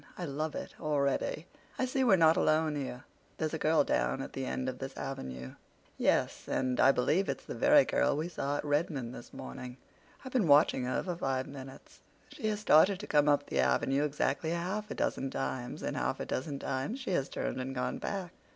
[0.17, 1.45] I love it already.
[1.77, 5.53] I see we're not alone here—there's a girl down at the end of this avenue."
[5.95, 9.77] "Yes, and I believe it's the very girl we saw at Redmond this morning.
[10.25, 11.99] I've been watching her for five minutes.
[12.29, 16.19] She has started to come up the avenue exactly half a dozen times, and half
[16.19, 18.31] a dozen times has she turned and gone back.